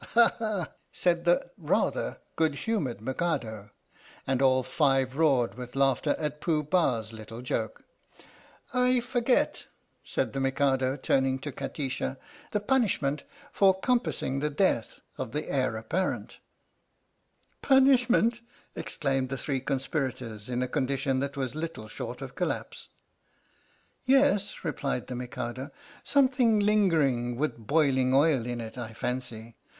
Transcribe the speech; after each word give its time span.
"Ha! 0.15 0.33
ha!" 0.39 0.71
said 0.91 1.25
the 1.25 1.51
(rather) 1.59 2.17
good 2.35 2.55
humoured 2.55 3.01
Mikado. 3.01 3.69
And 4.25 4.41
all 4.41 4.63
five 4.63 5.15
roared 5.15 5.53
with 5.53 5.75
laughter 5.75 6.15
at 6.17 6.41
Pooh 6.41 6.63
Bah's 6.63 7.13
little 7.13 7.43
joke." 7.43 7.83
I 8.89 8.99
forget," 8.99 9.67
said 10.03 10.33
the 10.33 10.39
Mikado, 10.39 10.97
turning 10.97 11.37
to 11.41 11.51
Kati 11.51 11.87
sha," 11.87 12.15
the 12.51 12.59
punishment 12.59 13.25
for 13.51 13.79
compassing 13.79 14.39
the 14.39 14.49
death 14.49 15.01
of 15.19 15.33
the 15.33 15.47
Heir 15.47 15.77
Apparent?" 15.77 16.39
104 17.67 17.79
THE 17.81 17.97
STORY 17.99 17.99
OF 17.99 17.99
THE 18.09 18.17
MIKADO" 18.17 18.39
Punishment!" 18.41 18.49
exclaimed 18.83 19.29
the 19.29 19.37
three 19.37 19.59
conspirators, 19.61 20.49
in 20.49 20.63
a 20.63 20.67
condition 20.67 21.19
that 21.19 21.37
was 21.37 21.53
little 21.53 21.87
short 21.87 22.23
of 22.23 22.33
collapse. 22.33 22.87
"Yes," 24.05 24.63
replied 24.63 25.05
the 25.05 25.15
Mikado," 25.15 25.69
something 26.03 26.59
linger 26.59 27.03
ing 27.03 27.35
with 27.35 27.59
boiling 27.67 28.15
oil 28.15 28.47
in 28.47 28.59
it, 28.61 28.79
I 28.79 28.93
fancy. 28.93 29.57